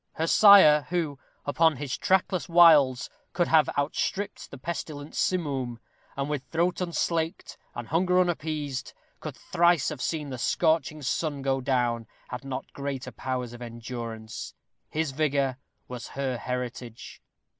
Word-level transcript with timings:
Her 0.13 0.25
sire, 0.25 0.87
who, 0.89 1.19
upon 1.45 1.75
his 1.75 1.95
trackless 1.95 2.49
wilds, 2.49 3.07
could 3.33 3.47
have 3.47 3.69
outstripped 3.77 4.49
the 4.49 4.57
pestilent 4.57 5.13
simoom; 5.13 5.77
and 6.17 6.27
with 6.27 6.41
throat 6.49 6.81
unslaked, 6.81 7.55
and 7.75 7.87
hunger 7.87 8.19
unappeased, 8.19 8.95
could 9.19 9.35
thrice 9.37 9.89
have 9.89 10.01
seen 10.01 10.31
the 10.31 10.39
scorching 10.39 11.03
sun 11.03 11.43
go 11.43 11.61
down, 11.61 12.07
had 12.29 12.43
not 12.43 12.73
greater 12.73 13.11
powers 13.11 13.53
of 13.53 13.61
endurance. 13.61 14.55
His 14.89 15.11
vigor 15.11 15.57
was 15.87 16.07
her 16.07 16.35
heritage. 16.35 17.21